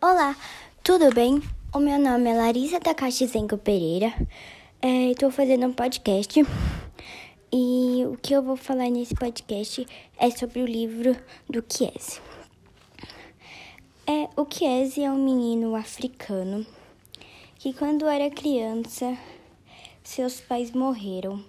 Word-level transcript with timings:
Olá, 0.00 0.36
tudo 0.84 1.12
bem? 1.12 1.42
O 1.74 1.80
meu 1.80 1.98
nome 1.98 2.30
é 2.30 2.36
Larissa 2.36 2.78
Takashi 2.78 3.26
Senko 3.26 3.58
Pereira. 3.58 4.14
Estou 5.10 5.28
é, 5.28 5.32
fazendo 5.32 5.66
um 5.66 5.72
podcast 5.72 6.40
e 7.52 8.04
o 8.06 8.16
que 8.16 8.32
eu 8.32 8.40
vou 8.40 8.56
falar 8.56 8.88
nesse 8.90 9.16
podcast 9.16 9.84
é 10.16 10.30
sobre 10.30 10.62
o 10.62 10.66
livro 10.66 11.16
do 11.50 11.64
Chiesi. 11.68 12.20
É, 14.06 14.28
o 14.40 14.46
Chiesi 14.48 15.02
é 15.02 15.10
um 15.10 15.18
menino 15.18 15.74
africano 15.74 16.64
que 17.56 17.72
quando 17.72 18.06
era 18.06 18.30
criança 18.30 19.18
seus 20.04 20.40
pais 20.40 20.70
morreram. 20.70 21.44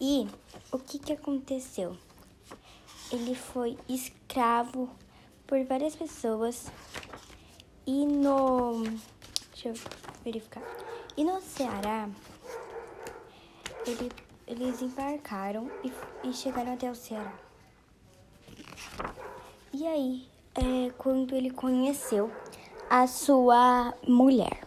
E 0.00 0.26
o 0.72 0.80
que, 0.80 0.98
que 0.98 1.12
aconteceu? 1.12 1.96
Ele 3.12 3.36
foi 3.36 3.78
escravo 3.88 4.90
por 5.48 5.64
várias 5.64 5.96
pessoas. 5.96 6.70
E 7.84 8.06
no. 8.06 8.84
Deixa 9.52 9.70
eu 9.70 9.74
verificar. 10.22 10.62
E 11.16 11.24
no 11.24 11.40
Ceará, 11.40 12.08
ele, 13.84 14.12
eles 14.46 14.80
embarcaram 14.80 15.68
e, 15.82 15.92
e 16.22 16.32
chegaram 16.32 16.74
até 16.74 16.88
o 16.88 16.94
Ceará. 16.94 17.32
E 19.72 19.84
aí, 19.86 20.28
é 20.54 20.90
quando 20.98 21.34
ele 21.34 21.50
conheceu 21.50 22.30
a 22.90 23.06
sua 23.06 23.94
mulher, 24.06 24.66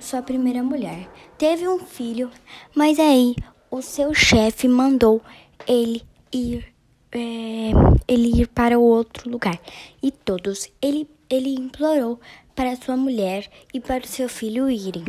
sua 0.00 0.22
primeira 0.22 0.62
mulher, 0.62 1.08
teve 1.38 1.68
um 1.68 1.78
filho, 1.78 2.30
mas 2.74 2.98
aí 2.98 3.34
o 3.70 3.82
seu 3.82 4.14
chefe 4.14 4.68
mandou 4.68 5.20
ele 5.66 6.02
ir 6.32 6.75
é, 7.18 7.72
ele 8.06 8.42
ir 8.42 8.48
para 8.48 8.78
outro 8.78 9.30
lugar. 9.30 9.58
E 10.02 10.10
todos 10.10 10.70
ele, 10.80 11.08
ele 11.28 11.54
implorou 11.54 12.20
para 12.54 12.76
sua 12.76 12.96
mulher 12.96 13.48
e 13.72 13.80
para 13.80 14.04
o 14.04 14.08
seu 14.08 14.28
filho 14.28 14.70
irem. 14.70 15.04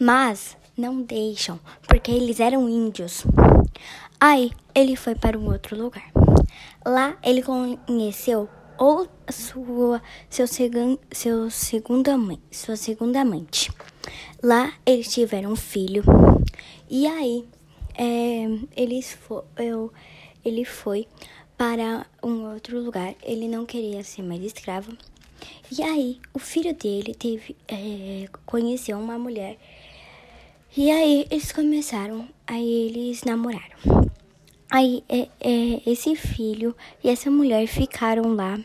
Mas 0.00 0.56
não 0.76 1.02
deixam, 1.02 1.58
porque 1.86 2.10
eles 2.10 2.40
eram 2.40 2.68
índios. 2.68 3.24
Aí 4.20 4.52
ele 4.74 4.96
foi 4.96 5.14
para 5.14 5.38
um 5.38 5.50
outro 5.50 5.76
lugar. 5.76 6.10
Lá 6.86 7.16
ele 7.22 7.42
conheceu 7.42 8.48
ou 8.78 9.08
sua 9.28 10.00
seu, 10.30 10.46
segun, 10.46 10.96
seu 11.10 11.50
segunda 11.50 12.16
mãe, 12.16 12.40
sua 12.50 12.76
segunda 12.76 13.20
amante. 13.20 13.70
Lá 14.42 14.72
eles 14.86 15.12
tiveram 15.12 15.52
um 15.52 15.56
filho. 15.56 16.04
E 16.88 17.06
aí 17.06 17.44
é, 17.96 18.46
eles 18.76 19.18
eu, 19.56 19.92
ele 20.44 20.64
foi 20.64 21.06
para 21.56 22.06
um 22.22 22.52
outro 22.52 22.78
lugar. 22.80 23.14
Ele 23.22 23.48
não 23.48 23.66
queria 23.66 24.02
ser 24.04 24.22
mais 24.22 24.42
escravo. 24.42 24.92
E 25.70 25.82
aí, 25.82 26.20
o 26.32 26.38
filho 26.38 26.74
dele 26.74 27.14
teve 27.14 27.56
é, 27.66 28.26
conheceu 28.46 28.98
uma 28.98 29.18
mulher. 29.18 29.56
E 30.76 30.90
aí, 30.90 31.26
eles 31.30 31.52
começaram, 31.52 32.28
aí 32.46 32.88
eles 32.88 33.24
namoraram. 33.24 34.10
Aí, 34.70 35.02
é, 35.08 35.28
é, 35.40 35.82
esse 35.90 36.14
filho 36.14 36.76
e 37.02 37.08
essa 37.08 37.30
mulher 37.30 37.66
ficaram 37.66 38.34
lá 38.34 38.58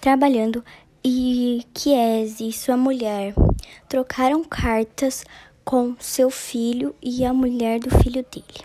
trabalhando 0.00 0.64
e 1.04 1.64
Kiese 1.72 2.48
e 2.48 2.52
sua 2.52 2.76
mulher 2.76 3.34
trocaram 3.88 4.42
cartas 4.42 5.24
com 5.64 5.96
seu 5.98 6.28
filho 6.30 6.94
e 7.00 7.24
a 7.24 7.32
mulher 7.32 7.80
do 7.80 7.90
filho 7.98 8.24
dele. 8.24 8.64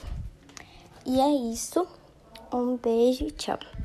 E 1.05 1.19
é 1.19 1.51
isso. 1.53 1.87
Um 2.51 2.77
beijo 2.77 3.29
tchau. 3.31 3.59